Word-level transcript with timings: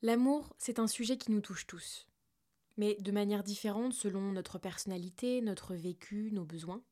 L'amour, 0.00 0.54
c'est 0.58 0.78
un 0.78 0.86
sujet 0.86 1.18
qui 1.18 1.32
nous 1.32 1.40
touche 1.40 1.66
tous, 1.66 2.06
mais 2.76 2.94
de 3.00 3.10
manière 3.10 3.42
différente 3.42 3.92
selon 3.92 4.30
notre 4.30 4.56
personnalité, 4.56 5.40
notre 5.40 5.74
vécu, 5.74 6.30
nos 6.32 6.44
besoins. 6.44 6.84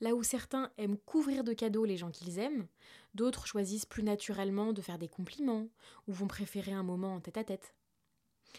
Là 0.00 0.16
où 0.16 0.24
certains 0.24 0.72
aiment 0.76 0.98
couvrir 0.98 1.44
de 1.44 1.52
cadeaux 1.52 1.84
les 1.84 1.96
gens 1.96 2.10
qu'ils 2.10 2.40
aiment, 2.40 2.66
d'autres 3.14 3.46
choisissent 3.46 3.86
plus 3.86 4.02
naturellement 4.02 4.72
de 4.72 4.82
faire 4.82 4.98
des 4.98 5.06
compliments 5.06 5.68
ou 6.08 6.12
vont 6.12 6.26
préférer 6.26 6.72
un 6.72 6.82
moment 6.82 7.14
en 7.14 7.20
tête 7.20 7.36
à 7.36 7.44
tête. 7.44 7.76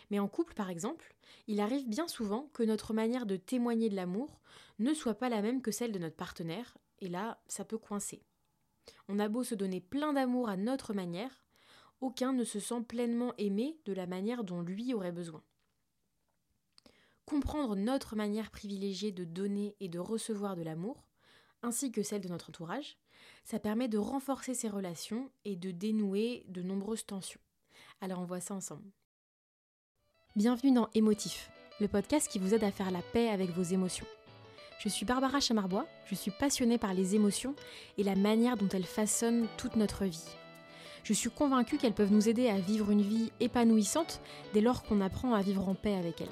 Mais 0.10 0.20
en 0.20 0.30
couple, 0.30 0.54
par 0.54 0.70
exemple, 0.70 1.14
il 1.48 1.60
arrive 1.60 1.90
bien 1.90 2.08
souvent 2.08 2.50
que 2.54 2.64
notre 2.64 2.94
manière 2.94 3.26
de 3.26 3.36
témoigner 3.36 3.90
de 3.90 3.96
l'amour 3.98 4.40
ne 4.80 4.94
soit 4.94 5.16
pas 5.16 5.28
la 5.28 5.42
même 5.42 5.62
que 5.62 5.72
celle 5.72 5.92
de 5.92 6.00
notre 6.00 6.16
partenaire, 6.16 6.78
et 7.00 7.10
là, 7.10 7.42
ça 7.50 7.66
peut 7.66 7.78
coincer. 7.78 8.24
On 9.10 9.20
a 9.20 9.28
beau 9.28 9.44
se 9.44 9.56
donner 9.56 9.82
plein 9.82 10.14
d'amour 10.14 10.48
à 10.48 10.56
notre 10.56 10.94
manière, 10.94 11.45
aucun 12.06 12.34
ne 12.34 12.44
se 12.44 12.60
sent 12.60 12.82
pleinement 12.88 13.34
aimé 13.40 13.80
de 13.86 13.94
la 13.94 14.06
manière 14.06 14.44
dont 14.44 14.62
lui 14.62 14.94
aurait 14.94 15.12
besoin. 15.12 15.42
Comprendre 17.26 17.76
notre 17.76 18.16
manière 18.16 18.52
privilégiée 18.52 19.12
de 19.12 19.24
donner 19.24 19.76
et 19.80 19.90
de 19.90 19.98
recevoir 19.98 20.56
de 20.56 20.62
l'amour, 20.62 21.08
ainsi 21.64 21.92
que 21.92 22.04
celle 22.04 22.22
de 22.22 22.28
notre 22.28 22.50
entourage, 22.50 23.00
ça 23.44 23.58
permet 23.58 23.88
de 23.88 23.98
renforcer 23.98 24.54
ces 24.54 24.70
relations 24.70 25.32
et 25.46 25.56
de 25.56 25.72
dénouer 25.72 26.46
de 26.48 26.62
nombreuses 26.62 27.08
tensions. 27.08 27.42
Alors 28.02 28.20
on 28.20 28.26
voit 28.26 28.40
ça 28.40 28.54
ensemble. 28.54 28.92
Bienvenue 30.36 30.74
dans 30.74 30.90
Émotif, 30.94 31.50
le 31.80 31.88
podcast 31.88 32.28
qui 32.28 32.38
vous 32.38 32.54
aide 32.54 32.64
à 32.64 32.72
faire 32.72 32.92
la 32.92 33.02
paix 33.02 33.30
avec 33.30 33.50
vos 33.50 33.64
émotions. 33.64 34.06
Je 34.78 34.90
suis 34.90 35.08
Barbara 35.08 35.40
Chamarbois, 35.40 35.88
je 36.06 36.14
suis 36.14 36.32
passionnée 36.32 36.78
par 36.78 36.94
les 36.94 37.16
émotions 37.16 37.56
et 37.98 38.04
la 38.04 38.16
manière 38.16 38.58
dont 38.58 38.70
elles 38.70 38.86
façonnent 38.86 39.48
toute 39.58 39.76
notre 39.76 40.06
vie. 40.06 40.36
Je 41.06 41.14
suis 41.14 41.30
convaincue 41.30 41.78
qu'elles 41.78 41.94
peuvent 41.94 42.12
nous 42.12 42.30
aider 42.30 42.50
à 42.50 42.60
vivre 42.60 42.90
une 42.90 43.04
vie 43.04 43.32
épanouissante 43.40 44.22
dès 44.56 44.62
lors 44.62 44.82
qu'on 44.82 45.02
apprend 45.02 45.36
à 45.36 45.44
vivre 45.44 45.70
en 45.70 45.76
paix 45.76 45.94
avec 45.94 46.20
elles. 46.20 46.28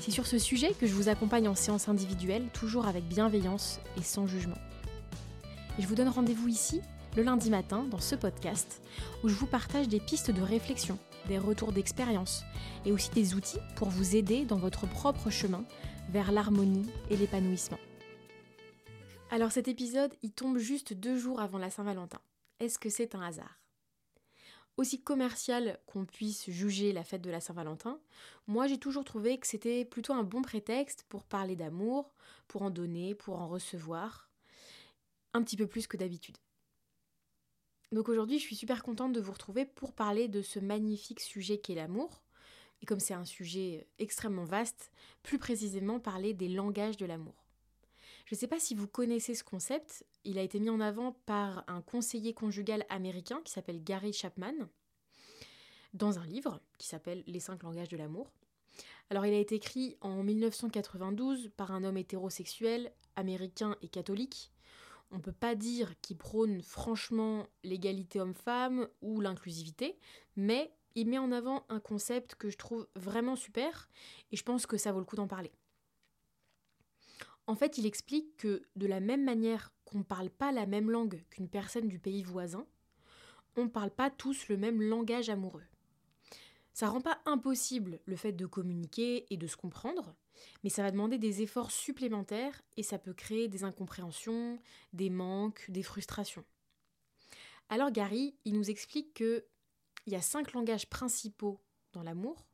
C'est 0.00 0.10
sur 0.10 0.26
ce 0.26 0.36
sujet 0.36 0.72
que 0.72 0.88
je 0.88 0.94
vous 0.94 1.08
accompagne 1.08 1.46
en 1.46 1.54
séance 1.54 1.88
individuelle, 1.88 2.48
toujours 2.52 2.88
avec 2.88 3.04
bienveillance 3.04 3.78
et 3.96 4.02
sans 4.02 4.26
jugement. 4.26 4.58
Je 5.78 5.86
vous 5.86 5.94
donne 5.94 6.08
rendez-vous 6.08 6.48
ici, 6.48 6.80
le 7.16 7.22
lundi 7.22 7.50
matin, 7.50 7.84
dans 7.88 8.00
ce 8.00 8.16
podcast, 8.16 8.82
où 9.22 9.28
je 9.28 9.34
vous 9.34 9.46
partage 9.46 9.86
des 9.86 10.00
pistes 10.00 10.32
de 10.32 10.42
réflexion, 10.42 10.98
des 11.28 11.38
retours 11.38 11.70
d'expérience, 11.70 12.42
et 12.84 12.90
aussi 12.90 13.10
des 13.10 13.36
outils 13.36 13.60
pour 13.76 13.90
vous 13.90 14.16
aider 14.16 14.44
dans 14.44 14.58
votre 14.58 14.88
propre 14.88 15.30
chemin 15.30 15.62
vers 16.10 16.32
l'harmonie 16.32 16.90
et 17.10 17.16
l'épanouissement. 17.16 17.78
Alors 19.30 19.52
cet 19.52 19.68
épisode, 19.68 20.12
il 20.24 20.32
tombe 20.32 20.58
juste 20.58 20.94
deux 20.94 21.16
jours 21.16 21.40
avant 21.40 21.58
la 21.58 21.70
Saint-Valentin. 21.70 22.18
Est-ce 22.62 22.78
que 22.78 22.90
c'est 22.90 23.16
un 23.16 23.22
hasard? 23.22 23.58
Aussi 24.76 25.02
commercial 25.02 25.80
qu'on 25.86 26.04
puisse 26.04 26.48
juger 26.48 26.92
la 26.92 27.02
fête 27.02 27.20
de 27.20 27.28
la 27.28 27.40
Saint-Valentin, 27.40 27.98
moi 28.46 28.68
j'ai 28.68 28.78
toujours 28.78 29.02
trouvé 29.02 29.36
que 29.38 29.48
c'était 29.48 29.84
plutôt 29.84 30.12
un 30.12 30.22
bon 30.22 30.42
prétexte 30.42 31.04
pour 31.08 31.24
parler 31.24 31.56
d'amour, 31.56 32.14
pour 32.46 32.62
en 32.62 32.70
donner, 32.70 33.16
pour 33.16 33.40
en 33.40 33.48
recevoir, 33.48 34.30
un 35.34 35.42
petit 35.42 35.56
peu 35.56 35.66
plus 35.66 35.88
que 35.88 35.96
d'habitude. 35.96 36.36
Donc 37.90 38.08
aujourd'hui, 38.08 38.38
je 38.38 38.44
suis 38.44 38.54
super 38.54 38.84
contente 38.84 39.12
de 39.12 39.20
vous 39.20 39.32
retrouver 39.32 39.64
pour 39.64 39.92
parler 39.92 40.28
de 40.28 40.40
ce 40.40 40.60
magnifique 40.60 41.18
sujet 41.18 41.58
qu'est 41.58 41.74
l'amour. 41.74 42.22
Et 42.80 42.86
comme 42.86 43.00
c'est 43.00 43.12
un 43.12 43.24
sujet 43.24 43.88
extrêmement 43.98 44.44
vaste, 44.44 44.92
plus 45.24 45.38
précisément 45.40 45.98
parler 45.98 46.32
des 46.32 46.48
langages 46.48 46.96
de 46.96 47.06
l'amour. 47.06 47.41
Je 48.24 48.34
ne 48.34 48.38
sais 48.38 48.46
pas 48.46 48.60
si 48.60 48.74
vous 48.74 48.86
connaissez 48.86 49.34
ce 49.34 49.44
concept, 49.44 50.04
il 50.24 50.38
a 50.38 50.42
été 50.42 50.60
mis 50.60 50.70
en 50.70 50.80
avant 50.80 51.12
par 51.26 51.64
un 51.66 51.82
conseiller 51.82 52.34
conjugal 52.34 52.86
américain 52.88 53.40
qui 53.44 53.52
s'appelle 53.52 53.82
Gary 53.82 54.12
Chapman, 54.12 54.54
dans 55.92 56.18
un 56.18 56.26
livre 56.26 56.60
qui 56.78 56.86
s'appelle 56.86 57.24
Les 57.26 57.40
cinq 57.40 57.62
langages 57.62 57.88
de 57.88 57.96
l'amour. 57.96 58.32
Alors 59.10 59.26
il 59.26 59.34
a 59.34 59.38
été 59.38 59.56
écrit 59.56 59.96
en 60.00 60.22
1992 60.22 61.50
par 61.56 61.72
un 61.72 61.84
homme 61.84 61.98
hétérosexuel, 61.98 62.92
américain 63.16 63.76
et 63.82 63.88
catholique. 63.88 64.52
On 65.10 65.16
ne 65.16 65.22
peut 65.22 65.32
pas 65.32 65.54
dire 65.54 65.92
qu'il 66.00 66.16
prône 66.16 66.62
franchement 66.62 67.46
l'égalité 67.64 68.20
homme-femme 68.20 68.88
ou 69.02 69.20
l'inclusivité, 69.20 69.98
mais 70.36 70.72
il 70.94 71.08
met 71.08 71.18
en 71.18 71.32
avant 71.32 71.66
un 71.68 71.80
concept 71.80 72.36
que 72.36 72.48
je 72.48 72.56
trouve 72.56 72.86
vraiment 72.94 73.36
super 73.36 73.90
et 74.30 74.36
je 74.36 74.42
pense 74.42 74.66
que 74.66 74.78
ça 74.78 74.92
vaut 74.92 75.00
le 75.00 75.04
coup 75.04 75.16
d'en 75.16 75.28
parler. 75.28 75.52
En 77.52 77.54
fait, 77.54 77.76
il 77.76 77.84
explique 77.84 78.38
que 78.38 78.62
de 78.76 78.86
la 78.86 78.98
même 78.98 79.24
manière 79.24 79.74
qu'on 79.84 79.98
ne 79.98 80.04
parle 80.04 80.30
pas 80.30 80.52
la 80.52 80.64
même 80.64 80.90
langue 80.90 81.22
qu'une 81.28 81.50
personne 81.50 81.86
du 81.86 81.98
pays 81.98 82.22
voisin, 82.22 82.66
on 83.56 83.64
ne 83.64 83.68
parle 83.68 83.90
pas 83.90 84.08
tous 84.08 84.48
le 84.48 84.56
même 84.56 84.80
langage 84.80 85.28
amoureux. 85.28 85.66
Ça 86.72 86.88
rend 86.88 87.02
pas 87.02 87.20
impossible 87.26 88.00
le 88.06 88.16
fait 88.16 88.32
de 88.32 88.46
communiquer 88.46 89.26
et 89.28 89.36
de 89.36 89.46
se 89.46 89.58
comprendre, 89.58 90.14
mais 90.64 90.70
ça 90.70 90.82
va 90.82 90.90
demander 90.90 91.18
des 91.18 91.42
efforts 91.42 91.72
supplémentaires 91.72 92.62
et 92.78 92.82
ça 92.82 92.98
peut 92.98 93.12
créer 93.12 93.48
des 93.48 93.64
incompréhensions, 93.64 94.58
des 94.94 95.10
manques, 95.10 95.66
des 95.68 95.82
frustrations. 95.82 96.46
Alors 97.68 97.90
Gary, 97.90 98.34
il 98.46 98.54
nous 98.54 98.70
explique 98.70 99.12
que 99.12 99.44
il 100.06 100.14
y 100.14 100.16
a 100.16 100.22
cinq 100.22 100.54
langages 100.54 100.88
principaux 100.88 101.60
dans 101.92 102.02
l'amour 102.02 102.46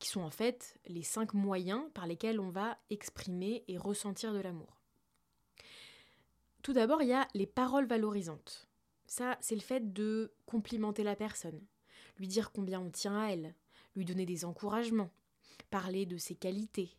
qui 0.00 0.08
sont 0.08 0.22
en 0.22 0.30
fait 0.30 0.80
les 0.86 1.02
cinq 1.02 1.34
moyens 1.34 1.84
par 1.94 2.06
lesquels 2.06 2.40
on 2.40 2.50
va 2.50 2.78
exprimer 2.88 3.62
et 3.68 3.78
ressentir 3.78 4.32
de 4.32 4.40
l'amour. 4.40 4.80
Tout 6.62 6.72
d'abord, 6.72 7.02
il 7.02 7.08
y 7.08 7.12
a 7.12 7.28
les 7.34 7.46
paroles 7.46 7.86
valorisantes. 7.86 8.68
Ça, 9.06 9.36
c'est 9.40 9.54
le 9.54 9.60
fait 9.60 9.92
de 9.92 10.32
complimenter 10.46 11.04
la 11.04 11.16
personne, 11.16 11.60
lui 12.18 12.26
dire 12.26 12.50
combien 12.50 12.80
on 12.80 12.90
tient 12.90 13.20
à 13.20 13.28
elle, 13.28 13.54
lui 13.94 14.04
donner 14.04 14.26
des 14.26 14.44
encouragements, 14.44 15.10
parler 15.70 16.06
de 16.06 16.16
ses 16.16 16.34
qualités. 16.34 16.96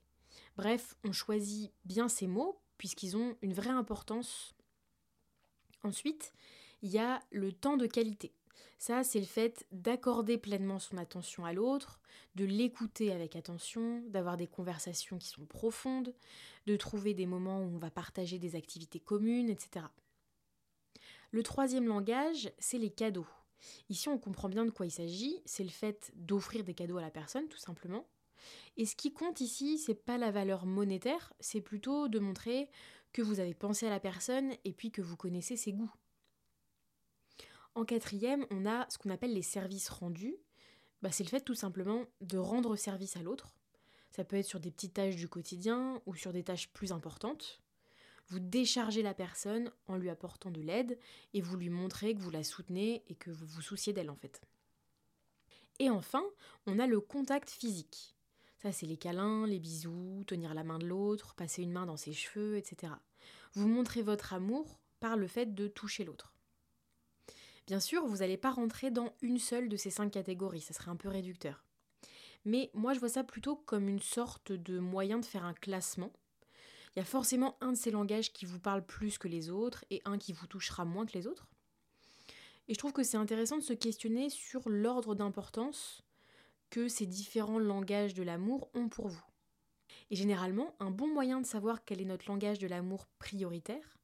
Bref, 0.56 0.96
on 1.04 1.12
choisit 1.12 1.72
bien 1.86 2.08
ces 2.08 2.28
mots 2.28 2.60
puisqu'ils 2.78 3.18
ont 3.18 3.36
une 3.42 3.54
vraie 3.54 3.70
importance. 3.70 4.56
Ensuite, 5.84 6.34
il 6.82 6.90
y 6.90 7.00
a 7.00 7.20
le 7.32 7.52
temps 7.52 7.78
de 7.78 7.88
qualité. 7.88 8.34
Ça, 8.82 9.04
c'est 9.04 9.20
le 9.20 9.28
fait 9.28 9.64
d'accorder 9.72 10.40
pleinement 10.40 10.80
son 10.80 10.98
attention 10.98 11.46
à 11.46 11.54
l'autre, 11.54 12.02
de 12.34 12.46
l'écouter 12.46 13.12
avec 13.12 13.36
attention, 13.36 14.02
d'avoir 14.08 14.38
des 14.38 14.48
conversations 14.48 15.20
qui 15.20 15.28
sont 15.28 15.46
profondes, 15.46 16.16
de 16.66 16.76
trouver 16.76 17.14
des 17.14 17.28
moments 17.28 17.60
où 17.60 17.76
on 17.76 17.78
va 17.78 17.92
partager 17.92 18.40
des 18.40 18.56
activités 18.56 19.00
communes, 19.00 19.52
etc. 19.52 19.86
Le 21.30 21.44
troisième 21.44 21.88
langage, 21.88 22.52
c'est 22.58 22.80
les 22.80 22.90
cadeaux. 22.90 23.28
Ici, 23.90 24.10
on 24.10 24.18
comprend 24.18 24.50
bien 24.50 24.66
de 24.66 24.72
quoi 24.72 24.88
il 24.88 24.92
s'agit, 24.92 25.44
c'est 25.46 25.64
le 25.64 25.70
fait 25.70 26.12
d'offrir 26.16 26.64
des 26.64 26.74
cadeaux 26.74 26.98
à 26.98 27.02
la 27.02 27.12
personne, 27.12 27.48
tout 27.50 27.60
simplement. 27.60 28.08
Et 28.78 28.88
ce 28.88 28.96
qui 28.96 29.14
compte 29.14 29.42
ici, 29.42 29.78
c'est 29.78 29.94
pas 29.94 30.18
la 30.18 30.32
valeur 30.32 30.66
monétaire, 30.66 31.34
c'est 31.40 31.62
plutôt 31.62 32.08
de 32.08 32.18
montrer 32.18 32.68
que 33.14 33.22
vous 33.22 33.40
avez 33.40 33.54
pensé 33.54 33.86
à 33.86 33.92
la 33.92 34.00
personne 34.00 34.54
et 34.66 34.74
puis 34.74 34.90
que 34.90 35.04
vous 35.04 35.18
connaissez 35.18 35.56
ses 35.56 35.72
goûts. 35.72 35.94
En 37.76 37.86
quatrième, 37.86 38.46
on 38.50 38.66
a 38.66 38.86
ce 38.90 38.98
qu'on 38.98 39.10
appelle 39.10 39.34
les 39.34 39.42
services 39.42 39.90
rendus. 39.90 40.36
Bah, 41.02 41.12
c'est 41.12 41.24
le 41.24 41.30
fait 41.30 41.42
tout 41.42 41.56
simplement 41.56 42.06
de 42.20 42.38
rendre 42.38 42.76
service 42.76 43.16
à 43.18 43.22
l'autre. 43.22 43.56
Ça 44.12 44.26
peut 44.26 44.36
être 44.36 44.46
sur 44.46 44.60
des 44.60 44.72
petites 44.72 44.96
tâches 44.96 45.16
du 45.16 45.30
quotidien 45.30 46.02
ou 46.06 46.16
sur 46.16 46.34
des 46.34 46.44
tâches 46.44 46.70
plus 46.74 46.92
importantes. 46.92 47.62
Vous 48.28 48.40
déchargez 48.40 49.02
la 49.02 49.14
personne 49.14 49.72
en 49.88 49.96
lui 49.96 50.10
apportant 50.10 50.52
de 50.52 50.62
l'aide 50.62 51.00
et 51.34 51.42
vous 51.42 51.58
lui 51.58 51.70
montrez 51.70 52.14
que 52.14 52.20
vous 52.20 52.30
la 52.30 52.44
soutenez 52.44 53.04
et 53.08 53.16
que 53.16 53.32
vous 53.32 53.46
vous 53.46 53.62
souciez 53.62 53.94
d'elle 53.94 54.10
en 54.10 54.16
fait. 54.16 54.42
Et 55.80 55.90
enfin, 55.90 56.24
on 56.68 56.78
a 56.78 56.88
le 56.88 57.00
contact 57.00 57.50
physique. 57.50 58.16
Ça, 58.58 58.72
c'est 58.72 58.86
les 58.86 58.98
câlins, 58.98 59.48
les 59.48 59.60
bisous, 59.60 60.24
tenir 60.28 60.54
la 60.54 60.64
main 60.64 60.78
de 60.78 60.86
l'autre, 60.86 61.34
passer 61.34 61.64
une 61.64 61.72
main 61.72 61.86
dans 61.86 61.98
ses 61.98 62.14
cheveux, 62.14 62.58
etc. 62.58 62.94
Vous 63.54 63.68
montrez 63.68 64.04
votre 64.04 64.34
amour 64.34 64.80
par 65.00 65.18
le 65.18 65.28
fait 65.28 65.56
de 65.56 65.68
toucher 65.68 66.04
l'autre. 66.04 66.31
Bien 67.72 67.80
sûr, 67.80 68.06
vous 68.06 68.18
n'allez 68.18 68.36
pas 68.36 68.52
rentrer 68.52 68.92
dans 68.92 69.14
une 69.22 69.40
seule 69.40 69.70
de 69.70 69.78
ces 69.78 69.92
cinq 69.92 70.12
catégories, 70.12 70.60
ça 70.60 70.74
serait 70.74 70.92
un 70.92 70.98
peu 70.98 71.08
réducteur. 71.08 71.64
Mais 72.44 72.70
moi, 72.74 72.94
je 72.94 73.00
vois 73.00 73.08
ça 73.08 73.24
plutôt 73.24 73.56
comme 73.56 73.88
une 73.88 74.02
sorte 74.02 74.52
de 74.52 74.78
moyen 74.78 75.20
de 75.20 75.26
faire 75.26 75.46
un 75.46 75.54
classement. 75.54 76.12
Il 76.94 77.00
y 77.00 77.02
a 77.02 77.06
forcément 77.06 77.56
un 77.62 77.72
de 77.72 77.78
ces 77.78 77.90
langages 77.90 78.34
qui 78.34 78.44
vous 78.46 78.60
parle 78.60 78.86
plus 78.86 79.18
que 79.18 79.30
les 79.30 79.50
autres 79.50 79.86
et 79.90 80.02
un 80.04 80.18
qui 80.18 80.34
vous 80.34 80.48
touchera 80.48 80.84
moins 80.84 81.06
que 81.06 81.18
les 81.18 81.28
autres. 81.28 81.48
Et 82.68 82.74
je 82.74 82.78
trouve 82.78 82.92
que 82.92 83.04
c'est 83.04 83.16
intéressant 83.16 83.56
de 83.56 83.64
se 83.64 83.72
questionner 83.72 84.30
sur 84.30 84.68
l'ordre 84.68 85.16
d'importance 85.16 86.04
que 86.72 86.90
ces 86.90 87.06
différents 87.06 87.58
langages 87.58 88.14
de 88.14 88.24
l'amour 88.24 88.70
ont 88.74 88.90
pour 88.90 89.08
vous. 89.08 89.24
Et 90.10 90.18
généralement, 90.18 90.76
un 90.82 90.92
bon 90.92 91.08
moyen 91.08 91.40
de 91.40 91.46
savoir 91.46 91.86
quel 91.86 92.02
est 92.02 92.06
notre 92.06 92.28
langage 92.28 92.60
de 92.60 92.68
l'amour 92.68 93.08
prioritaire, 93.18 93.98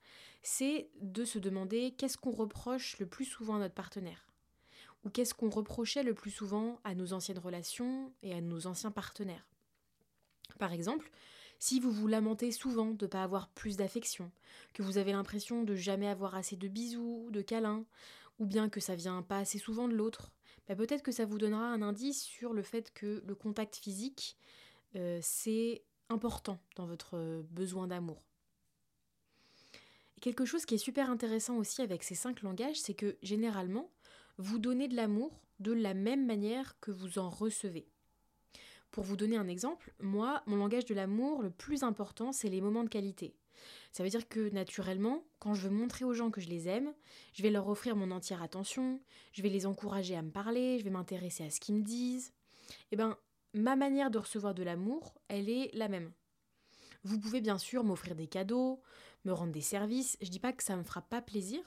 c'est 0.44 0.90
de 1.02 1.26
se 1.26 1.40
demander 1.40 1.94
qu'est-ce 1.98 2.18
qu'on 2.18 2.32
reproche 2.32 2.98
le 3.00 3.06
plus 3.06 3.26
souvent 3.26 3.56
à 3.56 3.60
notre 3.60 3.74
partenaire 3.74 4.28
ou 5.04 5.10
qu'est-ce 5.10 5.34
qu'on 5.34 5.50
reprochait 5.50 6.04
le 6.04 6.14
plus 6.14 6.32
souvent 6.32 6.80
à 6.84 6.96
nos 6.96 7.14
anciennes 7.14 7.40
relations 7.40 8.12
et 8.24 8.34
à 8.34 8.42
nos 8.42 8.68
anciens 8.68 8.92
partenaires. 8.92 9.48
Par 10.60 10.74
exemple, 10.74 11.10
si 11.60 11.80
vous 11.80 11.92
vous 11.92 12.08
lamentez 12.08 12.52
souvent 12.52 12.92
de 12.92 13.06
ne 13.06 13.10
pas 13.10 13.24
avoir 13.24 13.50
plus 13.50 13.78
d'affection, 13.78 14.32
que 14.74 14.84
vous 14.84 14.98
avez 14.98 15.12
l'impression 15.12 15.64
de 15.64 15.76
jamais 15.76 16.08
avoir 16.08 16.36
assez 16.36 16.56
de 16.56 16.68
bisous, 16.68 17.30
de 17.32 17.42
câlins, 17.42 17.86
ou 18.40 18.46
bien 18.46 18.70
que 18.70 18.80
ça 18.80 18.96
vient 18.96 19.22
pas 19.22 19.40
assez 19.40 19.58
souvent 19.58 19.88
de 19.88 19.96
l'autre, 19.96 20.32
bah, 20.68 20.76
peut-être 20.76 21.04
que 21.04 21.12
ça 21.12 21.26
vous 21.26 21.38
donnera 21.38 21.66
un 21.66 21.82
indice 21.82 22.22
sur 22.22 22.54
le 22.54 22.62
fait 22.62 22.92
que 22.94 23.24
le 23.26 23.36
contact 23.36 23.78
physique, 23.78 24.38
euh, 24.96 25.20
c'est 25.22 25.84
important 26.10 26.60
dans 26.76 26.86
votre 26.86 27.44
besoin 27.50 27.88
d'amour. 27.88 28.27
Quelque 30.22 30.46
chose 30.46 30.66
qui 30.66 30.76
est 30.76 30.80
super 30.80 31.10
intéressant 31.10 31.58
aussi 31.58 31.82
avec 31.82 32.04
ces 32.04 32.16
cinq 32.16 32.42
langages, 32.42 32.80
c'est 32.80 32.96
que 32.96 33.18
généralement, 33.22 33.92
vous 34.38 34.60
donnez 34.60 34.88
de 34.88 34.96
l'amour 34.96 35.40
de 35.60 35.72
la 35.72 35.94
même 35.94 36.26
manière 36.26 36.80
que 36.80 36.92
vous 36.92 37.20
en 37.20 37.30
recevez. 37.30 37.88
Pour 38.92 39.04
vous 39.04 39.18
donner 39.18 39.38
un 39.38 39.48
exemple, 39.48 39.94
moi, 40.00 40.42
mon 40.48 40.56
langage 40.56 40.86
de 40.86 40.96
l'amour 40.96 41.42
le 41.42 41.52
plus 41.52 41.84
important, 41.84 42.32
c'est 42.32 42.50
les 42.50 42.62
moments 42.62 42.84
de 42.84 42.90
qualité. 42.90 43.36
Ça 43.92 44.04
veut 44.04 44.10
dire 44.10 44.28
que 44.28 44.50
naturellement, 44.50 45.24
quand 45.40 45.54
je 45.54 45.68
veux 45.68 45.74
montrer 45.74 46.06
aux 46.06 46.14
gens 46.14 46.32
que 46.32 46.42
je 46.42 46.50
les 46.50 46.68
aime, 46.68 46.94
je 47.34 47.44
vais 47.44 47.50
leur 47.50 47.68
offrir 47.68 47.96
mon 47.96 48.12
entière 48.12 48.42
attention, 48.42 49.02
je 49.34 49.42
vais 49.42 49.50
les 49.50 49.66
encourager 49.66 50.16
à 50.16 50.22
me 50.22 50.32
parler, 50.32 50.80
je 50.80 50.84
vais 50.84 50.90
m'intéresser 50.90 51.44
à 51.44 51.50
ce 51.50 51.60
qu'ils 51.60 51.76
me 51.76 51.84
disent. 51.84 52.34
Eh 52.92 52.96
bien, 52.96 53.18
ma 53.54 53.76
manière 53.76 54.12
de 54.12 54.20
recevoir 54.20 54.54
de 54.54 54.64
l'amour, 54.64 55.16
elle 55.28 55.50
est 55.50 55.70
la 55.74 55.90
même. 55.90 56.12
Vous 57.04 57.20
pouvez 57.20 57.42
bien 57.42 57.58
sûr 57.58 57.84
m'offrir 57.84 58.16
des 58.16 58.28
cadeaux, 58.28 58.82
me 59.28 59.34
rendre 59.34 59.52
des 59.52 59.62
services, 59.62 60.18
je 60.22 60.30
dis 60.30 60.40
pas 60.40 60.54
que 60.54 60.64
ça 60.64 60.76
me 60.76 60.84
fera 60.84 61.02
pas 61.02 61.22
plaisir, 61.22 61.60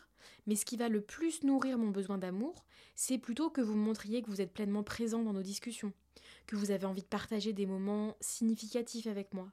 mais 0.47 0.57
ce 0.57 0.65
qui 0.65 0.77
va 0.77 0.89
le 0.89 1.01
plus 1.01 1.43
nourrir 1.45 1.79
mon 1.79 1.91
besoin 1.91 2.19
d'amour, 2.19 2.65
c'est 2.95 3.19
plutôt 3.19 3.51
que 3.51 3.61
vous 3.61 3.75
me 3.75 3.85
montriez 3.85 4.23
que 4.23 4.31
vous 4.31 4.41
êtes 4.41 4.53
pleinement 4.53 4.83
présent 4.83 5.23
dans 5.23 5.33
nos 5.33 5.43
discussions, 5.43 5.93
que 6.47 6.57
vous 6.57 6.71
avez 6.71 6.87
envie 6.87 7.03
de 7.03 7.07
partager 7.07 7.53
des 7.53 7.67
moments 7.67 8.17
significatifs 8.21 9.07
avec 9.07 9.35
moi, 9.35 9.53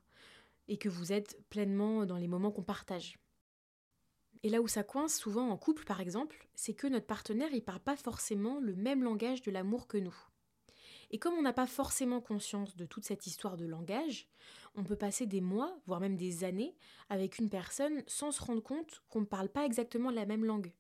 et 0.67 0.77
que 0.77 0.89
vous 0.89 1.11
êtes 1.11 1.37
pleinement 1.49 2.05
dans 2.05 2.17
les 2.17 2.27
moments 2.27 2.51
qu'on 2.51 2.63
partage. 2.63 3.17
Et 4.43 4.49
là 4.49 4.61
où 4.61 4.67
ça 4.67 4.83
coince 4.83 5.15
souvent 5.17 5.49
en 5.49 5.57
couple 5.57 5.83
par 5.83 5.99
exemple, 5.99 6.47
c'est 6.55 6.73
que 6.73 6.87
notre 6.87 7.07
partenaire 7.07 7.49
il 7.53 7.63
parle 7.63 7.79
pas 7.79 7.97
forcément 7.97 8.59
le 8.59 8.75
même 8.75 9.03
langage 9.03 9.41
de 9.41 9.51
l'amour 9.51 9.87
que 9.87 9.97
nous. 9.97 10.15
Et 11.11 11.19
comme 11.19 11.35
on 11.35 11.41
n'a 11.41 11.53
pas 11.53 11.67
forcément 11.67 12.19
conscience 12.19 12.75
de 12.75 12.85
toute 12.85 13.05
cette 13.05 13.27
histoire 13.27 13.55
de 13.55 13.65
langage, 13.65 14.27
on 14.75 14.83
peut 14.83 14.97
passer 14.97 15.25
des 15.25 15.41
mois, 15.41 15.77
voire 15.85 16.01
même 16.01 16.17
des 16.17 16.43
années, 16.43 16.75
avec 17.09 17.37
une 17.37 17.49
personne 17.49 18.03
sans 18.07 18.31
se 18.31 18.43
rendre 18.43 18.61
compte 18.61 19.03
qu'on 19.09 19.21
ne 19.21 19.25
parle 19.25 19.49
pas 19.49 19.65
exactement 19.65 20.11
la 20.11 20.25
même 20.25 20.43
langue. 20.43 20.73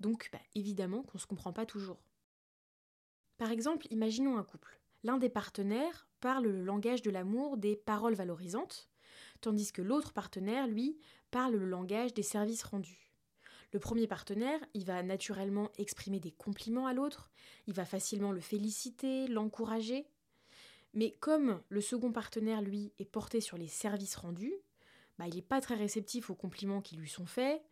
Donc 0.00 0.28
bah, 0.32 0.40
évidemment 0.54 1.02
qu'on 1.02 1.18
ne 1.18 1.22
se 1.22 1.26
comprend 1.26 1.52
pas 1.52 1.66
toujours. 1.66 2.02
Par 3.38 3.50
exemple, 3.50 3.86
imaginons 3.90 4.36
un 4.36 4.44
couple. 4.44 4.80
L'un 5.04 5.18
des 5.18 5.30
partenaires 5.30 6.06
parle 6.20 6.44
le 6.44 6.62
langage 6.62 7.02
de 7.02 7.10
l'amour 7.10 7.56
des 7.56 7.76
paroles 7.76 8.14
valorisantes, 8.14 8.90
tandis 9.40 9.72
que 9.72 9.82
l'autre 9.82 10.12
partenaire, 10.12 10.68
lui, 10.68 10.98
parle 11.30 11.56
le 11.56 11.66
langage 11.66 12.14
des 12.14 12.22
services 12.22 12.62
rendus. 12.62 13.11
Le 13.72 13.78
premier 13.78 14.06
partenaire, 14.06 14.60
il 14.74 14.84
va 14.84 15.02
naturellement 15.02 15.70
exprimer 15.78 16.20
des 16.20 16.30
compliments 16.30 16.86
à 16.86 16.92
l'autre, 16.92 17.30
il 17.66 17.72
va 17.72 17.86
facilement 17.86 18.30
le 18.30 18.40
féliciter, 18.40 19.26
l'encourager. 19.28 20.06
Mais 20.92 21.12
comme 21.20 21.62
le 21.70 21.80
second 21.80 22.12
partenaire, 22.12 22.60
lui, 22.60 22.92
est 22.98 23.06
porté 23.06 23.40
sur 23.40 23.56
les 23.56 23.68
services 23.68 24.16
rendus, 24.16 24.54
bah, 25.18 25.26
il 25.26 25.36
n'est 25.36 25.42
pas 25.42 25.62
très 25.62 25.74
réceptif 25.74 26.28
aux 26.28 26.34
compliments 26.34 26.82
qui 26.82 26.96
lui 26.96 27.08
sont 27.08 27.24
faits, 27.24 27.62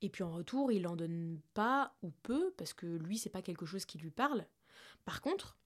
et 0.00 0.08
puis 0.10 0.22
en 0.22 0.30
retour, 0.30 0.70
il 0.70 0.82
n'en 0.82 0.94
donne 0.94 1.40
pas 1.54 1.96
ou 2.02 2.10
peu, 2.22 2.52
parce 2.56 2.72
que 2.72 2.86
lui, 2.86 3.18
c'est 3.18 3.28
pas 3.28 3.42
quelque 3.42 3.66
chose 3.66 3.84
qui 3.84 3.98
lui 3.98 4.12
parle. 4.12 4.46
Par 5.04 5.20
contre, 5.20 5.58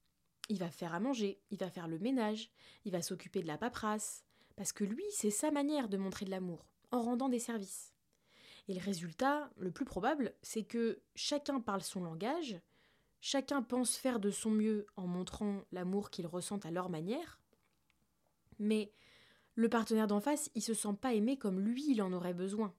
il 0.49 0.57
va 0.57 0.71
faire 0.71 0.95
à 0.95 0.99
manger, 0.99 1.39
il 1.51 1.59
va 1.59 1.69
faire 1.69 1.87
le 1.87 1.99
ménage, 1.99 2.49
il 2.85 2.91
va 2.91 3.03
s'occuper 3.03 3.43
de 3.43 3.47
la 3.47 3.59
paperasse, 3.59 4.25
parce 4.55 4.73
que 4.73 4.83
lui, 4.83 5.05
c'est 5.11 5.29
sa 5.29 5.51
manière 5.51 5.87
de 5.87 5.97
montrer 5.97 6.25
de 6.25 6.31
l'amour, 6.31 6.65
en 6.91 7.03
rendant 7.03 7.29
des 7.29 7.39
services. 7.39 7.92
Et 8.67 8.73
le 8.73 8.79
résultat, 8.79 9.49
le 9.57 9.71
plus 9.71 9.85
probable, 9.85 10.33
c'est 10.41 10.63
que 10.63 11.01
chacun 11.15 11.59
parle 11.59 11.81
son 11.81 12.01
langage, 12.01 12.59
chacun 13.19 13.61
pense 13.61 13.97
faire 13.97 14.19
de 14.19 14.31
son 14.31 14.51
mieux 14.51 14.85
en 14.95 15.07
montrant 15.07 15.61
l'amour 15.71 16.09
qu'il 16.09 16.27
ressent 16.27 16.59
à 16.59 16.71
leur 16.71 16.89
manière, 16.89 17.39
mais 18.59 18.91
le 19.55 19.69
partenaire 19.69 20.07
d'en 20.07 20.19
face, 20.19 20.49
il 20.55 20.61
se 20.61 20.73
sent 20.73 20.95
pas 20.99 21.13
aimé 21.13 21.37
comme 21.37 21.59
lui, 21.59 21.85
il 21.89 22.01
en 22.01 22.13
aurait 22.13 22.33
besoin. 22.33 22.73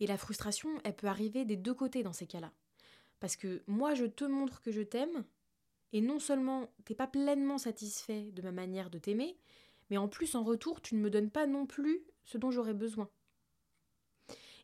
Et 0.00 0.06
la 0.06 0.16
frustration, 0.16 0.70
elle 0.84 0.96
peut 0.96 1.06
arriver 1.06 1.44
des 1.44 1.56
deux 1.56 1.74
côtés 1.74 2.02
dans 2.02 2.12
ces 2.12 2.26
cas-là. 2.26 2.52
Parce 3.20 3.36
que 3.36 3.62
moi, 3.66 3.94
je 3.94 4.06
te 4.06 4.24
montre 4.24 4.60
que 4.60 4.72
je 4.72 4.82
t'aime, 4.82 5.24
et 5.92 6.00
non 6.00 6.18
seulement 6.18 6.72
t'es 6.84 6.94
pas 6.94 7.06
pleinement 7.06 7.58
satisfait 7.58 8.30
de 8.32 8.42
ma 8.42 8.52
manière 8.52 8.90
de 8.90 8.98
t'aimer, 8.98 9.38
mais 9.90 9.96
en 9.96 10.08
plus, 10.08 10.34
en 10.34 10.42
retour, 10.42 10.80
tu 10.80 10.94
ne 10.94 11.00
me 11.00 11.10
donnes 11.10 11.30
pas 11.30 11.46
non 11.46 11.66
plus 11.66 12.04
ce 12.24 12.38
dont 12.38 12.50
j'aurais 12.50 12.74
besoin. 12.74 13.08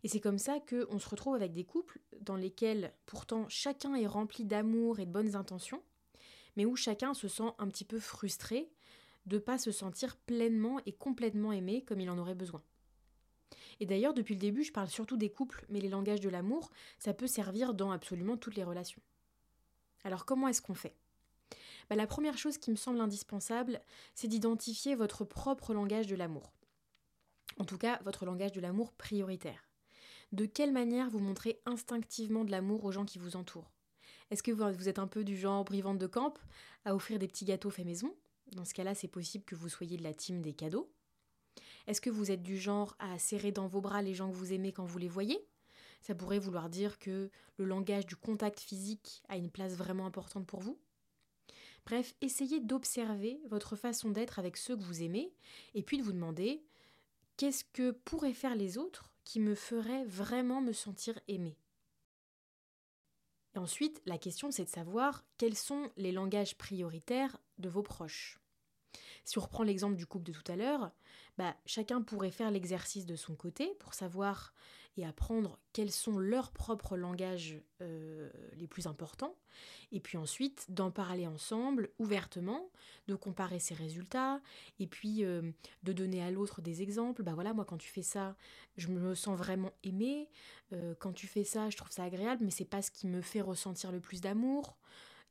Et 0.02 0.08
c'est 0.08 0.20
comme 0.20 0.38
ça 0.38 0.58
qu'on 0.61 0.99
se 0.99 1.08
retrouve 1.08 1.35
avec 1.35 1.52
des 1.52 1.64
couples 1.64 2.00
dans 2.20 2.37
lesquels 2.37 2.94
pourtant 3.06 3.47
chacun 3.49 3.94
est 3.94 4.06
rempli 4.06 4.44
d'amour 4.44 4.99
et 4.99 5.06
de 5.06 5.11
bonnes 5.11 5.37
intentions, 5.37 5.82
mais 6.56 6.64
où 6.64 6.76
chacun 6.76 7.14
se 7.14 7.29
sent 7.29 7.52
un 7.58 7.69
petit 7.69 7.85
peu 7.85 7.99
frustré 7.99 8.70
de 9.26 9.37
ne 9.37 9.41
pas 9.41 9.58
se 9.58 9.70
sentir 9.70 10.17
pleinement 10.17 10.81
et 10.87 10.93
complètement 10.93 11.52
aimé 11.52 11.85
comme 11.87 12.00
il 12.00 12.11
en 12.11 12.19
aurait 12.19 12.35
besoin. 12.35 12.62
Et 13.79 13.87
d'ailleurs, 13.87 14.14
depuis 14.14 14.35
le 14.35 14.41
début, 14.41 14.62
je 14.62 14.73
parle 14.73 14.88
surtout 14.88 15.17
des 15.17 15.31
couples, 15.31 15.64
mais 15.69 15.81
les 15.81 15.88
langages 15.88 16.20
de 16.20 16.29
l'amour, 16.29 16.70
ça 16.99 17.14
peut 17.14 17.26
servir 17.26 17.75
dans 17.75 17.91
absolument 17.91 18.37
toutes 18.37 18.56
les 18.56 18.64
relations. 18.64 19.00
Alors 20.05 20.25
comment 20.25 20.49
est-ce 20.49 20.62
qu'on 20.62 20.75
fait? 20.75 20.97
Bah, 21.88 21.97
La 21.97 22.06
première 22.06 22.38
chose 22.38 22.58
qui 22.58 22.70
me 22.70 22.76
semble 22.76 23.00
indispensable, 23.00 23.81
c'est 24.14 24.29
d'identifier 24.29 24.94
votre 24.94 25.25
propre 25.25 25.75
langage 25.75 26.06
de 26.06 26.17
l'amour. 26.17 26.52
En 27.58 27.64
tout 27.64 27.79
cas, 27.79 28.00
votre 28.05 28.25
langage 28.25 28.52
de 28.52 28.61
l'amour 28.61 28.93
prioritaire. 28.93 29.69
De 30.32 30.47
quelle 30.47 30.73
manière 30.73 31.11
vous 31.11 31.19
montrez 31.19 31.61
instinctivement 31.67 32.44
de 32.44 32.53
l'amour 32.53 32.85
aux 32.85 32.93
gens 32.93 33.05
qui 33.05 33.19
vous 33.19 33.35
entourent? 33.35 33.73
Est-ce 34.31 34.44
que 34.44 34.53
vous 34.53 34.88
êtes 34.88 35.00
un 35.00 35.09
peu 35.09 35.25
du 35.25 35.37
genre 35.37 35.65
brivante 35.65 35.99
de 35.99 36.06
camp 36.06 36.35
à 36.85 36.94
offrir 36.94 37.19
des 37.19 37.27
petits 37.27 37.44
gâteaux 37.44 37.71
faits 37.71 37.85
maison? 37.85 38.15
Dans 38.53 38.65
ce 38.65 38.73
cas-là, 38.75 38.94
c'est 38.94 39.09
possible 39.09 39.44
que 39.44 39.56
vous 39.56 39.69
soyez 39.69 39.97
de 39.97 40.05
la 40.05 40.15
team 40.15 40.41
des 40.41 40.53
cadeaux. 40.53 40.93
Est-ce 41.88 42.00
que 42.00 42.11
vous 42.11 42.31
êtes 42.31 42.43
du 42.43 42.56
genre 42.56 42.94
à 43.00 43.19
serrer 43.19 43.50
dans 43.50 43.67
vos 43.67 43.81
bras 43.81 44.03
les 44.03 44.15
gens 44.15 44.31
que 44.31 44.37
vous 44.37 44.53
aimez 44.53 44.73
quand 44.73 44.85
vous 44.85 44.99
les 44.99 45.09
voyez? 45.09 45.44
Ça 46.00 46.15
pourrait 46.15 46.38
vouloir 46.38 46.71
dire 46.71 47.00
que 47.00 47.29
le 47.56 47.65
langage 47.65 48.06
du 48.06 48.15
contact 48.15 48.61
physique 48.61 49.23
a 49.29 49.37
une 49.37 49.50
place 49.50 49.75
vraiment 49.75 50.06
importante 50.06 50.47
pour 50.47 50.61
vous? 50.61 50.79
Bref, 51.87 52.15
essayez 52.21 52.61
d'observer 52.61 53.41
votre 53.49 53.75
façon 53.75 54.11
d'être 54.11 54.38
avec 54.38 54.56
ceux 54.56 54.76
que 54.76 54.83
vous 54.83 55.03
aimez 55.03 55.35
et 55.75 55.83
puis 55.83 55.99
de 55.99 56.05
vous 56.05 56.12
demander 56.12 56.62
qu'est-ce 57.37 57.65
que 57.65 57.91
pourraient 57.91 58.33
faire 58.33 58.55
les 58.55 58.79
autres 58.79 59.10
qui 59.31 59.38
me 59.38 59.55
ferait 59.55 60.05
vraiment 60.06 60.61
me 60.61 60.73
sentir 60.73 61.17
aimé. 61.29 61.56
Et 63.55 63.59
ensuite, 63.59 64.03
la 64.05 64.19
question 64.19 64.50
c'est 64.50 64.65
de 64.65 64.69
savoir 64.69 65.23
quels 65.38 65.56
sont 65.56 65.88
les 65.97 66.11
langages 66.11 66.59
prioritaires 66.59 67.38
de 67.59 67.69
vos 67.69 67.85
proches. 67.85 68.39
Si 69.25 69.38
on 69.38 69.42
reprend 69.42 69.62
l'exemple 69.62 69.97
du 69.97 70.06
couple 70.06 70.26
de 70.26 70.32
tout 70.32 70.50
à 70.50 70.56
l'heure, 70.56 70.90
bah, 71.38 71.54
chacun 71.66 72.02
pourrait 72.02 72.30
faire 72.30 72.50
l'exercice 72.50 73.06
de 73.06 73.16
son 73.16 73.35
côté 73.35 73.75
pour 73.78 73.94
savoir 73.94 74.52
et 74.97 75.06
apprendre 75.06 75.59
quels 75.73 75.92
sont 75.92 76.18
leurs 76.18 76.50
propres 76.50 76.97
langages 76.97 77.61
euh, 77.80 78.28
les 78.56 78.66
plus 78.66 78.87
importants, 78.87 79.37
et 79.92 80.00
puis 80.00 80.18
ensuite 80.18 80.66
d'en 80.68 80.90
parler 80.90 81.26
ensemble 81.26 81.90
ouvertement, 81.99 82.70
de 83.06 83.14
comparer 83.14 83.61
ses 83.61 83.75
résultats, 83.75 84.40
et 84.78 84.87
puis 84.87 85.25
euh, 85.25 85.42
de 85.85 85.92
donner 85.92 86.23
à 86.23 86.30
l'autre 86.30 86.61
des 86.61 86.82
exemples. 86.82 87.23
Bah 87.23 87.32
voilà, 87.35 87.54
moi 87.54 87.64
quand 87.64 87.78
tu 87.78 87.88
fais 87.88 88.02
ça, 88.02 88.37
je 88.76 88.88
me 88.88 89.14
sens 89.14 89.38
vraiment 89.38 89.73
aimée. 89.85 90.28
Euh, 90.73 90.94
quand 90.99 91.12
tu 91.12 91.26
fais 91.26 91.44
ça, 91.44 91.70
je 91.70 91.76
trouve 91.76 91.92
ça 91.92 92.04
agréable, 92.04 92.44
mais 92.44 92.50
c'est 92.50 92.64
pas 92.64 92.82
ce 92.82 92.90
qui 92.90 93.06
me 93.06 93.20
fait 93.20 93.40
ressentir 93.40 93.92
le 93.92 94.00
plus 94.00 94.20
d'amour. 94.20 94.76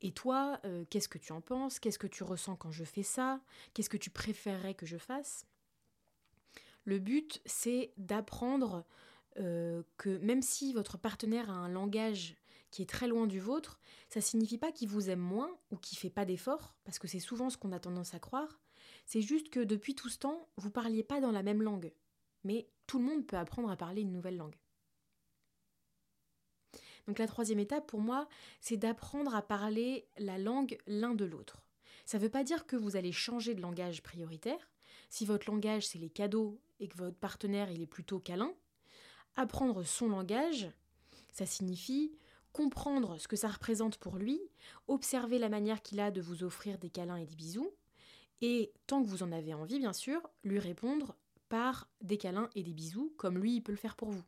Et 0.02 0.12
toi, 0.12 0.60
qu'est-ce 0.88 1.08
que 1.08 1.18
tu 1.18 1.32
en 1.32 1.40
penses? 1.40 1.78
Qu'est-ce 1.78 1.98
que 1.98 2.06
tu 2.06 2.22
ressens 2.24 2.56
quand 2.56 2.72
je 2.72 2.84
fais 2.84 3.02
ça? 3.02 3.40
Qu'est-ce 3.74 3.90
que 3.90 3.96
tu 3.98 4.10
préférerais 4.10 4.74
que 4.74 4.86
je 4.86 4.96
fasse? 4.96 5.46
Le 6.84 6.98
but, 6.98 7.40
c'est 7.44 7.92
d'apprendre 7.98 8.84
euh, 9.38 9.82
que 9.96 10.18
même 10.18 10.42
si 10.42 10.72
votre 10.72 10.98
partenaire 10.98 11.50
a 11.50 11.54
un 11.54 11.68
langage 11.68 12.36
qui 12.70 12.82
est 12.82 12.88
très 12.88 13.08
loin 13.08 13.26
du 13.26 13.40
vôtre, 13.40 13.80
ça 14.08 14.20
signifie 14.20 14.58
pas 14.58 14.72
qu'il 14.72 14.88
vous 14.88 15.10
aime 15.10 15.20
moins 15.20 15.50
ou 15.70 15.76
qu'il 15.76 15.98
fait 15.98 16.10
pas 16.10 16.24
d'efforts, 16.24 16.74
parce 16.84 16.98
que 16.98 17.08
c'est 17.08 17.20
souvent 17.20 17.50
ce 17.50 17.56
qu'on 17.56 17.72
a 17.72 17.80
tendance 17.80 18.14
à 18.14 18.18
croire. 18.18 18.60
C'est 19.06 19.22
juste 19.22 19.50
que 19.50 19.60
depuis 19.60 19.94
tout 19.94 20.08
ce 20.08 20.18
temps, 20.18 20.48
vous 20.56 20.70
parliez 20.70 21.02
pas 21.02 21.20
dans 21.20 21.32
la 21.32 21.42
même 21.42 21.62
langue. 21.62 21.92
Mais 22.44 22.68
tout 22.86 22.98
le 22.98 23.04
monde 23.04 23.26
peut 23.26 23.36
apprendre 23.36 23.70
à 23.70 23.76
parler 23.76 24.02
une 24.02 24.12
nouvelle 24.12 24.36
langue. 24.36 24.56
Donc 27.06 27.18
la 27.18 27.26
troisième 27.26 27.58
étape 27.58 27.86
pour 27.86 28.00
moi, 28.00 28.28
c'est 28.60 28.76
d'apprendre 28.76 29.34
à 29.34 29.42
parler 29.42 30.06
la 30.18 30.38
langue 30.38 30.78
l'un 30.86 31.14
de 31.14 31.24
l'autre. 31.24 31.62
Ça 32.04 32.18
ne 32.18 32.22
veut 32.22 32.30
pas 32.30 32.44
dire 32.44 32.66
que 32.66 32.76
vous 32.76 32.96
allez 32.96 33.12
changer 33.12 33.54
de 33.54 33.60
langage 33.60 34.02
prioritaire. 34.02 34.70
Si 35.08 35.24
votre 35.24 35.50
langage 35.50 35.86
c'est 35.86 35.98
les 35.98 36.10
cadeaux 36.10 36.60
et 36.78 36.88
que 36.88 36.96
votre 36.96 37.16
partenaire 37.16 37.70
il 37.70 37.82
est 37.82 37.86
plutôt 37.86 38.18
câlin, 38.18 38.52
Apprendre 39.36 39.84
son 39.84 40.08
langage, 40.08 40.68
ça 41.32 41.46
signifie 41.46 42.12
comprendre 42.52 43.16
ce 43.18 43.28
que 43.28 43.36
ça 43.36 43.48
représente 43.48 43.96
pour 43.96 44.16
lui, 44.16 44.40
observer 44.88 45.38
la 45.38 45.48
manière 45.48 45.82
qu'il 45.82 46.00
a 46.00 46.10
de 46.10 46.20
vous 46.20 46.42
offrir 46.42 46.78
des 46.78 46.90
câlins 46.90 47.16
et 47.16 47.24
des 47.24 47.36
bisous, 47.36 47.70
et 48.40 48.72
tant 48.86 49.02
que 49.02 49.08
vous 49.08 49.22
en 49.22 49.30
avez 49.30 49.54
envie, 49.54 49.78
bien 49.78 49.92
sûr, 49.92 50.20
lui 50.42 50.58
répondre 50.58 51.14
par 51.48 51.88
des 52.00 52.18
câlins 52.18 52.50
et 52.54 52.62
des 52.62 52.74
bisous, 52.74 53.12
comme 53.16 53.38
lui, 53.38 53.56
il 53.56 53.60
peut 53.60 53.72
le 53.72 53.78
faire 53.78 53.96
pour 53.96 54.10
vous. 54.10 54.24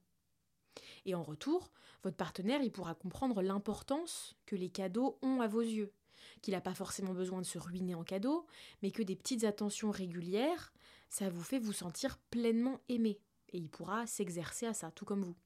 Et 1.04 1.14
en 1.14 1.22
retour, 1.22 1.70
votre 2.02 2.16
partenaire, 2.16 2.62
il 2.62 2.72
pourra 2.72 2.94
comprendre 2.94 3.42
l'importance 3.42 4.36
que 4.46 4.56
les 4.56 4.70
cadeaux 4.70 5.18
ont 5.22 5.40
à 5.40 5.48
vos 5.48 5.60
yeux. 5.60 5.92
qu'il 6.40 6.54
n'a 6.54 6.60
pas 6.60 6.74
forcément 6.74 7.14
besoin 7.14 7.40
de 7.40 7.46
se 7.46 7.58
ruiner 7.58 7.94
en 7.94 8.04
cadeau, 8.04 8.46
mais 8.82 8.90
que 8.90 9.02
des 9.02 9.16
petites 9.16 9.44
attentions 9.44 9.90
régulières, 9.90 10.72
ça 11.08 11.28
vous 11.28 11.42
fait 11.42 11.58
vous 11.58 11.72
sentir 11.72 12.18
pleinement 12.30 12.80
aimé. 12.88 13.20
Et 13.52 13.58
il 13.58 13.68
pourra 13.68 14.06
s'exercer 14.06 14.66
à 14.66 14.74
ça, 14.74 14.90
tout 14.90 15.04
comme 15.04 15.22
vous. 15.22 15.36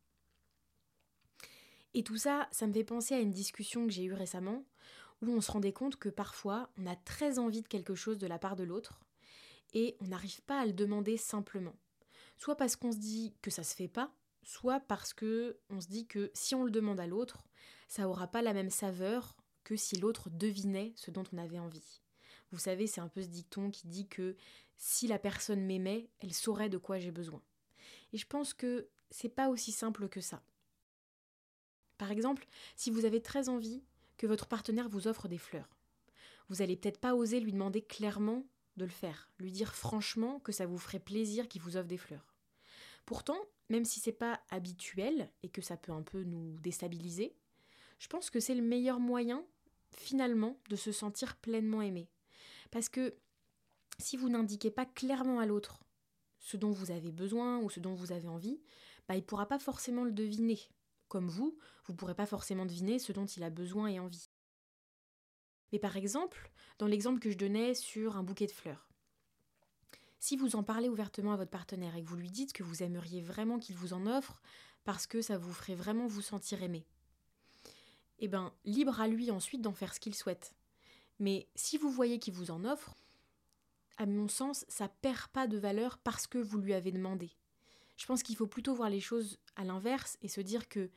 Et 1.94 2.02
tout 2.02 2.16
ça, 2.16 2.48
ça 2.52 2.66
me 2.66 2.72
fait 2.72 2.84
penser 2.84 3.14
à 3.14 3.20
une 3.20 3.30
discussion 3.30 3.86
que 3.86 3.92
j'ai 3.92 4.04
eue 4.04 4.12
récemment, 4.12 4.64
où 5.22 5.30
on 5.30 5.40
se 5.40 5.50
rendait 5.50 5.72
compte 5.72 5.96
que 5.96 6.10
parfois, 6.10 6.70
on 6.78 6.86
a 6.86 6.94
très 6.94 7.38
envie 7.38 7.62
de 7.62 7.68
quelque 7.68 7.94
chose 7.94 8.18
de 8.18 8.26
la 8.26 8.38
part 8.38 8.56
de 8.56 8.64
l'autre, 8.64 9.00
et 9.72 9.96
on 10.00 10.06
n'arrive 10.06 10.42
pas 10.42 10.60
à 10.60 10.66
le 10.66 10.72
demander 10.72 11.16
simplement. 11.16 11.74
Soit 12.36 12.56
parce 12.56 12.76
qu'on 12.76 12.92
se 12.92 12.98
dit 12.98 13.34
que 13.40 13.50
ça 13.50 13.62
se 13.62 13.74
fait 13.74 13.88
pas, 13.88 14.12
soit 14.46 14.80
parce 14.80 15.12
que 15.12 15.58
on 15.68 15.80
se 15.80 15.88
dit 15.88 16.06
que 16.06 16.30
si 16.32 16.54
on 16.54 16.64
le 16.64 16.70
demande 16.70 17.00
à 17.00 17.06
l'autre, 17.06 17.44
ça 17.88 18.08
aura 18.08 18.28
pas 18.28 18.42
la 18.42 18.54
même 18.54 18.70
saveur 18.70 19.36
que 19.64 19.76
si 19.76 19.96
l'autre 19.96 20.30
devinait 20.30 20.92
ce 20.96 21.10
dont 21.10 21.24
on 21.32 21.38
avait 21.38 21.58
envie. 21.58 22.00
Vous 22.52 22.58
savez, 22.58 22.86
c'est 22.86 23.00
un 23.00 23.08
peu 23.08 23.22
ce 23.22 23.26
dicton 23.26 23.70
qui 23.70 23.88
dit 23.88 24.06
que 24.06 24.36
si 24.76 25.08
la 25.08 25.18
personne 25.18 25.66
m'aimait, 25.66 26.08
elle 26.20 26.32
saurait 26.32 26.68
de 26.68 26.78
quoi 26.78 27.00
j'ai 27.00 27.10
besoin. 27.10 27.42
Et 28.12 28.18
je 28.18 28.26
pense 28.26 28.54
que 28.54 28.88
c'est 29.10 29.28
pas 29.28 29.48
aussi 29.48 29.72
simple 29.72 30.08
que 30.08 30.20
ça. 30.20 30.42
Par 31.98 32.12
exemple, 32.12 32.46
si 32.76 32.90
vous 32.90 33.04
avez 33.04 33.20
très 33.20 33.48
envie 33.48 33.82
que 34.16 34.28
votre 34.28 34.46
partenaire 34.46 34.88
vous 34.88 35.08
offre 35.08 35.26
des 35.26 35.38
fleurs, 35.38 35.76
vous 36.48 36.62
allez 36.62 36.76
peut-être 36.76 37.00
pas 37.00 37.16
oser 37.16 37.40
lui 37.40 37.52
demander 37.52 37.82
clairement 37.82 38.46
de 38.76 38.84
le 38.84 38.90
faire, 38.90 39.28
lui 39.40 39.50
dire 39.50 39.74
franchement 39.74 40.38
que 40.38 40.52
ça 40.52 40.66
vous 40.66 40.78
ferait 40.78 41.00
plaisir 41.00 41.48
qu'il 41.48 41.62
vous 41.62 41.76
offre 41.76 41.88
des 41.88 41.96
fleurs. 41.96 42.35
Pourtant, 43.06 43.38
même 43.70 43.84
si 43.84 44.00
c'est 44.00 44.12
pas 44.12 44.40
habituel 44.50 45.30
et 45.42 45.48
que 45.48 45.62
ça 45.62 45.76
peut 45.76 45.92
un 45.92 46.02
peu 46.02 46.22
nous 46.22 46.58
déstabiliser, 46.58 47.36
je 47.98 48.08
pense 48.08 48.30
que 48.30 48.40
c'est 48.40 48.54
le 48.54 48.62
meilleur 48.62 49.00
moyen 49.00 49.44
finalement 49.90 50.58
de 50.68 50.76
se 50.76 50.92
sentir 50.92 51.36
pleinement 51.36 51.82
aimé. 51.82 52.10
Parce 52.70 52.88
que 52.88 53.16
si 53.98 54.16
vous 54.16 54.28
n'indiquez 54.28 54.70
pas 54.70 54.84
clairement 54.84 55.40
à 55.40 55.46
l'autre 55.46 55.84
ce 56.38 56.56
dont 56.56 56.70
vous 56.70 56.90
avez 56.90 57.12
besoin 57.12 57.58
ou 57.58 57.70
ce 57.70 57.80
dont 57.80 57.94
vous 57.94 58.12
avez 58.12 58.28
envie, 58.28 58.60
bah, 59.08 59.14
il 59.14 59.20
ne 59.20 59.24
pourra 59.24 59.46
pas 59.46 59.58
forcément 59.58 60.04
le 60.04 60.12
deviner. 60.12 60.60
Comme 61.08 61.28
vous, 61.28 61.56
vous 61.84 61.92
ne 61.92 61.96
pourrez 61.96 62.14
pas 62.14 62.26
forcément 62.26 62.66
deviner 62.66 62.98
ce 62.98 63.12
dont 63.12 63.26
il 63.26 63.42
a 63.42 63.50
besoin 63.50 63.86
et 63.86 64.00
envie. 64.00 64.28
Mais 65.72 65.78
par 65.78 65.96
exemple, 65.96 66.50
dans 66.78 66.86
l'exemple 66.86 67.20
que 67.20 67.30
je 67.30 67.38
donnais 67.38 67.74
sur 67.74 68.16
un 68.16 68.22
bouquet 68.22 68.46
de 68.46 68.52
fleurs, 68.52 68.88
si 70.18 70.36
vous 70.36 70.56
en 70.56 70.62
parlez 70.62 70.88
ouvertement 70.88 71.32
à 71.32 71.36
votre 71.36 71.50
partenaire 71.50 71.96
et 71.96 72.02
que 72.02 72.08
vous 72.08 72.16
lui 72.16 72.30
dites 72.30 72.52
que 72.52 72.62
vous 72.62 72.82
aimeriez 72.82 73.20
vraiment 73.20 73.58
qu'il 73.58 73.76
vous 73.76 73.92
en 73.92 74.06
offre 74.06 74.40
parce 74.84 75.06
que 75.06 75.20
ça 75.20 75.38
vous 75.38 75.52
ferait 75.52 75.74
vraiment 75.74 76.06
vous 76.06 76.22
sentir 76.22 76.62
aimé, 76.62 76.86
eh 78.18 78.28
bien, 78.28 78.52
libre 78.64 79.00
à 79.00 79.08
lui 79.08 79.30
ensuite 79.30 79.62
d'en 79.62 79.74
faire 79.74 79.94
ce 79.94 80.00
qu'il 80.00 80.14
souhaite. 80.14 80.54
Mais 81.18 81.48
si 81.54 81.76
vous 81.78 81.90
voyez 81.90 82.18
qu'il 82.18 82.34
vous 82.34 82.50
en 82.50 82.64
offre, 82.64 82.94
à 83.98 84.06
mon 84.06 84.28
sens, 84.28 84.64
ça 84.68 84.88
perd 84.88 85.28
pas 85.28 85.46
de 85.46 85.58
valeur 85.58 85.98
parce 85.98 86.26
que 86.26 86.38
vous 86.38 86.58
lui 86.58 86.74
avez 86.74 86.92
demandé. 86.92 87.30
Je 87.96 88.06
pense 88.06 88.22
qu'il 88.22 88.36
faut 88.36 88.46
plutôt 88.46 88.74
voir 88.74 88.90
les 88.90 89.00
choses 89.00 89.38
à 89.56 89.64
l'inverse 89.64 90.18
et 90.22 90.28
se 90.28 90.40
dire 90.40 90.68
que 90.68 90.90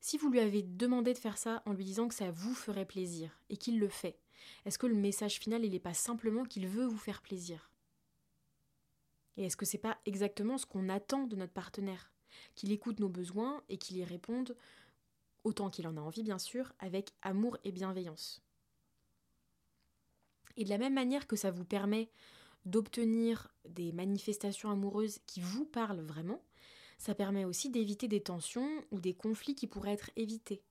si 0.00 0.16
vous 0.16 0.30
lui 0.30 0.40
avez 0.40 0.62
demandé 0.62 1.12
de 1.12 1.18
faire 1.18 1.38
ça 1.38 1.62
en 1.66 1.72
lui 1.72 1.84
disant 1.84 2.08
que 2.08 2.14
ça 2.14 2.30
vous 2.30 2.54
ferait 2.54 2.86
plaisir 2.86 3.30
et 3.50 3.56
qu'il 3.56 3.78
le 3.78 3.88
fait, 3.88 4.18
est-ce 4.64 4.78
que 4.78 4.86
le 4.86 4.94
message 4.94 5.38
final 5.38 5.64
il 5.64 5.72
n'est 5.72 5.78
pas 5.78 5.94
simplement 5.94 6.44
qu'il 6.44 6.66
veut 6.66 6.86
vous 6.86 6.98
faire 6.98 7.22
plaisir? 7.22 7.70
Et 9.36 9.44
est-ce 9.44 9.56
que 9.56 9.66
c'est 9.66 9.78
pas 9.78 9.98
exactement 10.06 10.58
ce 10.58 10.66
qu'on 10.66 10.88
attend 10.88 11.26
de 11.26 11.36
notre 11.36 11.52
partenaire? 11.52 12.12
Qu'il 12.54 12.72
écoute 12.72 13.00
nos 13.00 13.08
besoins 13.08 13.62
et 13.68 13.78
qu'il 13.78 13.96
y 13.96 14.04
réponde 14.04 14.56
autant 15.44 15.70
qu'il 15.70 15.86
en 15.86 15.96
a 15.96 16.00
envie 16.00 16.24
bien 16.24 16.38
sûr, 16.38 16.72
avec 16.80 17.12
amour 17.22 17.56
et 17.64 17.70
bienveillance. 17.70 18.42
Et 20.56 20.64
de 20.64 20.70
la 20.70 20.78
même 20.78 20.94
manière 20.94 21.26
que 21.26 21.36
ça 21.36 21.50
vous 21.50 21.64
permet 21.64 22.10
d'obtenir 22.64 23.48
des 23.68 23.92
manifestations 23.92 24.70
amoureuses 24.70 25.20
qui 25.26 25.40
vous 25.40 25.64
parlent 25.64 26.00
vraiment, 26.00 26.42
ça 26.98 27.14
permet 27.14 27.44
aussi 27.44 27.70
d'éviter 27.70 28.08
des 28.08 28.22
tensions 28.22 28.68
ou 28.90 29.00
des 29.00 29.14
conflits 29.14 29.54
qui 29.54 29.68
pourraient 29.68 29.92
être 29.92 30.10
évités. 30.16 30.62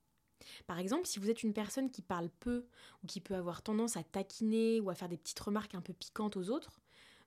Par 0.66 0.78
exemple, 0.78 1.06
si 1.06 1.18
vous 1.18 1.30
êtes 1.30 1.42
une 1.42 1.54
personne 1.54 1.90
qui 1.90 2.02
parle 2.02 2.28
peu 2.40 2.66
ou 3.02 3.06
qui 3.06 3.20
peut 3.20 3.34
avoir 3.34 3.62
tendance 3.62 3.96
à 3.96 4.02
taquiner 4.02 4.80
ou 4.80 4.90
à 4.90 4.94
faire 4.94 5.08
des 5.08 5.16
petites 5.16 5.40
remarques 5.40 5.74
un 5.74 5.80
peu 5.80 5.94
piquantes 5.94 6.36
aux 6.36 6.50
autres, 6.50 6.80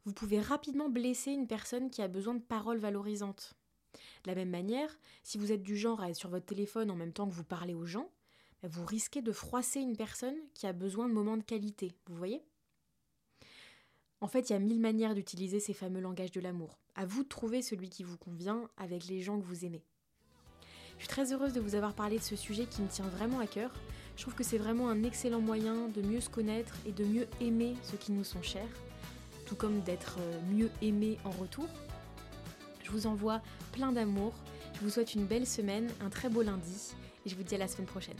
vous 0.06 0.14
pouvez 0.14 0.40
rapidement 0.40 0.90
blesser 0.90 1.32
une 1.32 1.48
personne 1.48 1.90
qui 1.90 2.02
a 2.02 2.08
besoin 2.08 2.34
de 2.34 2.42
paroles 2.42 2.80
valorisantes. 2.80 3.54
De 4.24 4.30
la 4.30 4.36
même 4.36 4.50
manière, 4.50 5.00
si 5.24 5.38
vous 5.38 5.52
êtes 5.52 5.64
du 5.64 5.78
genre 5.78 6.02
à 6.02 6.10
être 6.10 6.16
sur 6.16 6.30
votre 6.30 6.46
téléphone 6.46 6.92
en 6.92 6.96
même 6.96 7.14
temps 7.14 7.28
que 7.28 7.34
vous 7.34 7.44
parlez 7.44 7.74
aux 7.74 7.86
gens, 7.86 8.10
bah, 8.62 8.70
vous 8.72 8.86
risquez 8.86 9.22
de 9.22 9.32
froisser 9.32 9.80
une 9.80 9.96
personne 9.96 10.36
qui 10.54 10.68
a 10.68 10.74
besoin 10.74 11.08
de 11.08 11.14
moments 11.14 11.38
de 11.38 11.44
qualité, 11.44 11.94
vous 12.08 12.16
voyez? 12.16 12.44
En 14.22 14.28
fait, 14.28 14.50
il 14.50 14.54
y 14.54 14.56
a 14.56 14.60
mille 14.60 14.82
manières 14.82 15.16
d'utiliser 15.16 15.62
ces 15.62 15.74
fameux 15.74 16.02
langages 16.02 16.32
de 16.32 16.42
l'amour. 16.42 16.78
À 16.96 17.06
vous 17.06 17.24
de 17.24 17.30
trouver 17.30 17.62
celui 17.62 17.90
qui 17.90 18.04
vous 18.04 18.18
convient 18.18 18.70
avec 18.76 19.08
les 19.08 19.22
gens 19.22 19.40
que 19.40 19.46
vous 19.46 19.64
aimez. 19.64 19.82
Je 20.98 21.06
suis 21.06 21.08
très 21.08 21.32
heureuse 21.32 21.54
de 21.54 21.62
vous 21.62 21.76
avoir 21.76 21.94
parlé 21.94 22.18
de 22.18 22.24
ce 22.24 22.36
sujet 22.36 22.66
qui 22.66 22.82
me 22.82 22.90
tient 22.90 23.08
vraiment 23.08 23.40
à 23.40 23.48
cœur. 23.48 23.74
Je 24.18 24.24
trouve 24.24 24.36
que 24.36 24.44
c'est 24.44 24.58
vraiment 24.58 24.90
un 24.90 25.04
excellent 25.04 25.40
moyen 25.40 25.88
de 25.88 26.02
mieux 26.02 26.20
se 26.20 26.30
connaître 26.30 26.76
et 26.86 26.92
de 26.92 27.06
mieux 27.06 27.28
aimer 27.40 27.76
ceux 27.84 27.96
qui 27.96 28.12
nous 28.12 28.26
sont 28.26 28.42
chers, 28.42 28.68
tout 29.50 29.56
comme 29.56 29.82
d'être 29.82 30.18
euh, 30.20 30.40
mieux 30.52 30.70
aimé 30.84 31.18
en 31.26 31.32
retour. 31.32 31.66
Je 32.84 32.92
vous 32.92 33.08
envoie 33.08 33.42
plein 33.72 33.92
d'amour. 33.92 34.34
Je 34.76 34.82
vous 34.82 34.92
souhaite 34.92 35.16
une 35.16 35.26
belle 35.26 35.48
semaine, 35.48 35.90
un 36.02 36.10
très 36.10 36.30
beau 36.30 36.44
lundi 36.44 36.94
et 37.26 37.30
je 37.30 37.36
vous 37.36 37.44
dis 37.44 37.56
à 37.56 37.58
la 37.58 37.68
semaine 37.68 37.88
prochaine. 37.88 38.16